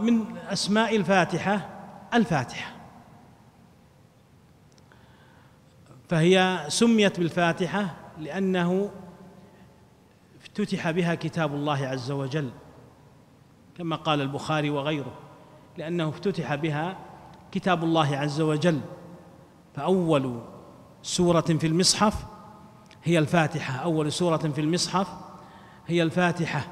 من 0.00 0.36
أسماء 0.36 0.96
الفاتحة 0.96 1.68
الفاتحة. 2.14 2.72
فهي 6.08 6.64
سميت 6.68 7.20
بالفاتحة 7.20 7.94
لأنه 8.18 8.90
افتتح 10.40 10.90
بها 10.90 11.14
كتاب 11.14 11.54
الله 11.54 11.86
عز 11.86 12.10
وجل 12.10 12.50
كما 13.76 13.96
قال 13.96 14.20
البخاري 14.20 14.70
وغيره 14.70 15.12
لأنه 15.76 16.08
افتتح 16.08 16.54
بها 16.54 16.96
كتاب 17.52 17.84
الله 17.84 18.16
عز 18.16 18.40
وجل. 18.40 18.80
فأول 19.74 20.40
سورة 21.02 21.40
في 21.40 21.66
المصحف 21.66 22.24
هي 23.04 23.18
الفاتحة 23.18 23.74
أول 23.74 24.12
سورة 24.12 24.36
في 24.36 24.60
المصحف 24.60 25.08
هي 25.86 26.02
الفاتحة. 26.02 26.68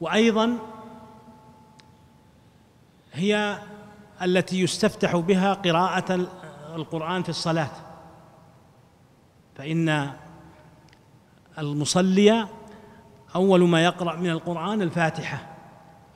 وأيضا 0.00 0.58
هي 3.12 3.58
التي 4.22 4.60
يستفتح 4.60 5.16
بها 5.16 5.54
قراءة 5.54 6.14
القرآن 6.74 7.22
في 7.22 7.28
الصلاة. 7.28 7.70
فإن 9.54 10.12
المصلي 11.58 12.48
أول 13.34 13.68
ما 13.68 13.84
يقرأ 13.84 14.16
من 14.16 14.30
القرآن 14.30 14.82
الفاتحة. 14.82 15.46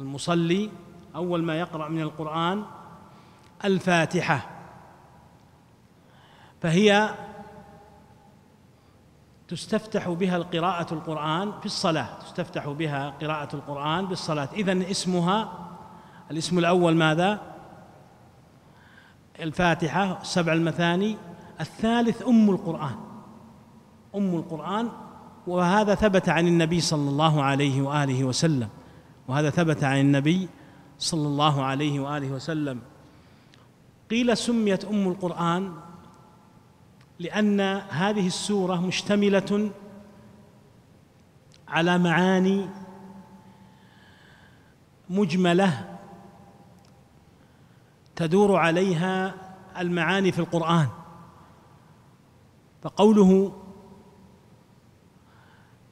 المصلي 0.00 0.70
أول 1.14 1.42
ما 1.42 1.60
يقرأ 1.60 1.88
من 1.88 2.00
القرآن 2.00 2.64
الفاتحة. 3.64 4.50
فهي 6.60 7.14
تستفتح 9.48 10.08
بها 10.08 10.36
القراءة 10.36 10.94
القرآن 10.94 11.52
في 11.60 11.66
الصلاة. 11.66 12.18
تستفتح 12.20 12.68
بها 12.68 13.10
قراءة 13.10 13.56
القرآن 13.56 14.06
بالصلاة. 14.06 14.48
إذن 14.52 14.82
اسمها 14.82 15.71
الاسم 16.32 16.58
الأول 16.58 16.96
ماذا؟ 16.96 17.40
الفاتحة 19.40 20.22
سبع 20.22 20.52
المثاني. 20.52 21.16
الثالث 21.60 22.22
أم 22.22 22.50
القرآن. 22.50 22.96
أم 24.14 24.34
القرآن 24.36 24.88
وهذا 25.46 25.94
ثبت 25.94 26.28
عن 26.28 26.46
النبي 26.46 26.80
صلى 26.80 27.10
الله 27.10 27.42
عليه 27.42 27.82
وآله 27.82 28.24
وسلم. 28.24 28.68
وهذا 29.28 29.50
ثبت 29.50 29.84
عن 29.84 30.00
النبي 30.00 30.48
صلى 30.98 31.26
الله 31.26 31.64
عليه 31.64 32.00
وآله 32.00 32.32
وسلم. 32.32 32.80
قيل 34.10 34.36
سميت 34.36 34.84
أم 34.84 35.08
القرآن 35.08 35.72
لأن 37.18 37.60
هذه 37.90 38.26
السورة 38.26 38.76
مشتملة 38.76 39.70
على 41.68 41.98
معاني 41.98 42.68
مجملة 45.10 45.91
تدور 48.16 48.56
عليها 48.56 49.34
المعاني 49.78 50.32
في 50.32 50.38
القرآن. 50.38 50.88
فقوله 52.82 53.52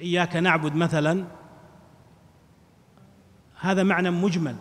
إياك 0.00 0.36
نعبد 0.36 0.74
مثلا 0.74 1.24
هذا 3.60 3.82
معنى 3.82 4.10
مجمل 4.10 4.56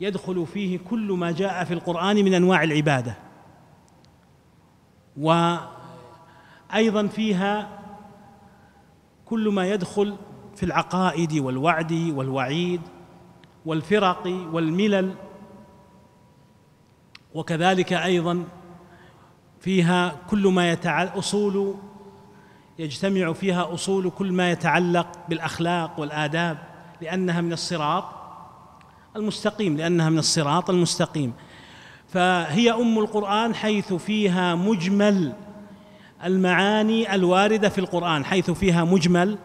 يدخل 0.00 0.46
فيه 0.46 0.78
كل 0.78 1.12
ما 1.12 1.32
جاء 1.32 1.64
في 1.64 1.74
القرآن 1.74 2.16
من 2.16 2.34
أنواع 2.34 2.62
العبادة. 2.62 3.16
وأيضا 5.16 7.06
فيها 7.06 7.78
كل 9.24 9.48
ما 9.48 9.66
يدخل 9.66 10.16
في 10.56 10.62
العقائد 10.62 11.38
والوعد 11.38 11.92
والوعيد 11.92 12.80
والفرق 13.66 14.26
والملل 14.52 15.14
وكذلك 17.34 17.92
أيضا 17.92 18.44
فيها 19.60 20.16
كل 20.30 20.46
ما 20.46 20.70
يتعلق 20.70 21.16
أصول 21.16 21.74
يجتمع 22.78 23.32
فيها 23.32 23.74
أصول 23.74 24.10
كل 24.10 24.32
ما 24.32 24.50
يتعلق 24.50 25.06
بالأخلاق 25.28 26.00
والآداب 26.00 26.58
لأنها 27.00 27.40
من 27.40 27.52
الصراط 27.52 28.04
المستقيم 29.16 29.76
لأنها 29.76 30.10
من 30.10 30.18
الصراط 30.18 30.70
المستقيم. 30.70 31.32
فهي 32.08 32.70
أم 32.70 32.98
القرآن 32.98 33.54
حيث 33.54 33.92
فيها 33.92 34.54
مجمل 34.54 35.32
المعاني 36.24 37.14
الواردة 37.14 37.68
في 37.68 37.78
القرآن 37.78 38.24
حيث 38.24 38.50
فيها 38.50 38.84
مجمل 38.84 39.38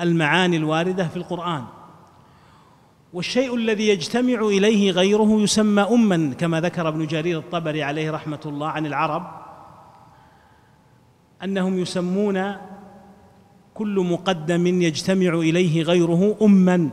المعاني 0.00 0.56
الواردة 0.56 1.08
في 1.08 1.16
القرآن. 1.16 1.64
والشيء 3.12 3.54
الذي 3.54 3.88
يجتمع 3.88 4.40
إليه 4.40 4.90
غيره 4.90 5.40
يسمى 5.40 5.82
اما 5.82 6.34
كما 6.34 6.60
ذكر 6.60 6.88
ابن 6.88 7.06
جرير 7.06 7.38
الطبري 7.38 7.82
عليه 7.82 8.10
رحمة 8.10 8.40
الله 8.46 8.68
عن 8.68 8.86
العرب 8.86 9.40
أنهم 11.44 11.78
يسمون 11.78 12.56
كل 13.74 14.00
مقدم 14.00 14.66
يجتمع 14.66 15.34
إليه 15.34 15.82
غيره 15.82 16.36
اما. 16.42 16.90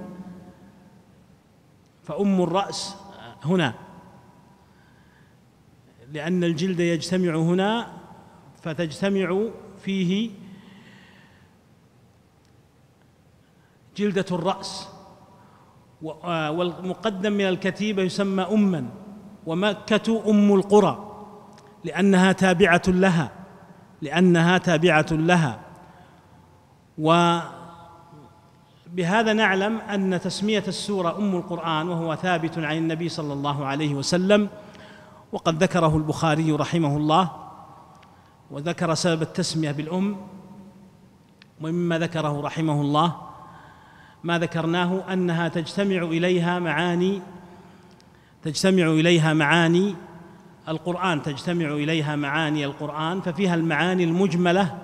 فأم 2.04 2.42
الرأس 2.42 2.96
هنا 3.44 3.74
لأن 6.12 6.44
الجلد 6.44 6.80
يجتمع 6.80 7.36
هنا 7.36 7.98
فتجتمع 8.62 9.44
فيه 9.84 10.32
جلدة 13.98 14.26
الرأس. 14.32 14.97
والمقدم 16.02 17.32
من 17.32 17.48
الكتيبة 17.48 18.04
يسمى 18.04 18.44
أما 18.44 18.90
ومكة 19.46 20.30
أم 20.30 20.54
القرى 20.54 21.14
لأنها 21.84 22.32
تابعة 22.32 22.82
لها 22.88 23.32
لأنها 24.02 24.58
تابعة 24.58 25.06
لها. 25.12 25.60
وبهذا 26.98 27.44
نعلم 29.34 29.78
أن 29.78 30.22
تسمية 30.22 30.64
السورة 30.68 31.18
أم 31.18 31.36
القرآن 31.36 31.90
وهو 31.90 32.16
ثابت 32.16 32.58
عن 32.58 32.78
النبي 32.78 33.10
صلى 33.10 33.34
الله 33.34 33.66
عليه 33.66 33.96
وسلم 33.96 34.50
وقد 35.32 35.64
ذكره 35.64 35.98
البخاري 35.98 36.52
رحمه 36.52 36.98
الله 36.98 37.32
وذكر 38.52 38.94
سبب 38.94 39.22
التسمية 39.22 39.72
بالأم 39.72 40.18
ومما 41.62 42.00
ذكره 42.00 42.42
رحمه 42.42 42.82
الله. 42.82 43.27
ما 44.24 44.40
ذكرناه 44.40 45.14
أنها 45.14 45.48
تجتمع 45.48 46.04
إليها 46.04 46.60
معاني 46.60 47.22
تجتمع 48.44 48.88
إليها 48.88 49.34
معاني. 49.34 49.96
القرآن 50.70 51.22
تجتمع 51.22 51.74
إليها 51.74 52.16
معاني 52.16 52.66
القرآن 52.66 53.22
ففيها 53.22 53.56
المعاني 53.56 54.04
المجملة 54.04 54.78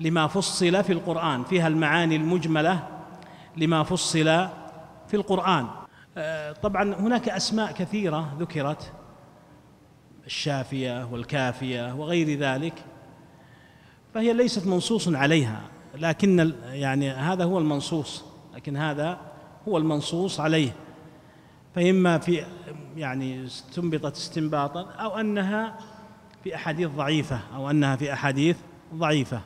لما 0.00 0.26
فصل 0.26 0.84
في 0.84 0.92
القرآن 0.92 1.44
فيها 1.44 1.68
المعاني 1.68 2.16
المجملة 2.16 2.88
لما 3.56 3.82
فصل 3.82 4.24
في 5.08 5.14
القرآن. 5.14 5.66
آه، 6.16 6.52
طبعا 6.52 6.94
هناك 6.94 7.28
أسماء 7.28 7.72
كثيرة 7.72 8.36
ذكرت 8.38 8.92
الشافية 10.26 11.08
والكافية 11.12 11.94
وغير 11.94 12.38
ذلك 12.38 12.74
فهي 14.14 14.32
ليست 14.32 14.66
منصوص 14.66 15.08
عليها 15.08 15.60
لكن 15.94 16.52
يعني 16.64 17.10
هذا 17.10 17.44
هو 17.44 17.58
المنصوص. 17.58 18.24
لكن 18.56 18.76
هذا 18.76 19.20
هو 19.68 19.78
المنصوص 19.78 20.40
عليه. 20.40 20.72
فإما 21.74 22.18
في 22.18 22.44
يعني 22.96 23.44
استنبطت 23.44 24.16
استنباطا 24.16 24.82
أو 24.82 25.18
أنها 25.18 25.78
في 26.44 26.54
أحاديث 26.54 26.88
ضعيفة 26.88 27.40
أو 27.54 27.70
أنها 27.70 27.96
في 27.96 28.12
أحاديث 28.12 28.56
ضعيفة. 28.94 29.40